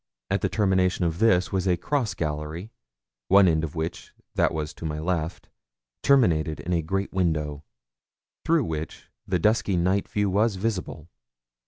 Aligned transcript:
At 0.31 0.41
the 0.41 0.49
termination 0.49 1.05
of 1.05 1.19
this 1.19 1.51
was 1.51 1.67
a 1.67 1.77
cross 1.77 2.15
gallery, 2.15 2.71
one 3.27 3.47
end 3.47 3.63
of 3.63 3.75
which 3.75 4.15
that 4.33 4.47
to 4.77 4.83
my 4.85 4.97
left 4.97 5.47
terminated 6.01 6.59
in 6.59 6.73
a 6.73 6.81
great 6.81 7.13
window, 7.13 7.63
through 8.43 8.63
which 8.63 9.11
the 9.27 9.37
dusky 9.37 9.77
night 9.77 10.07
view 10.09 10.27
was 10.27 10.55
visible. 10.55 11.07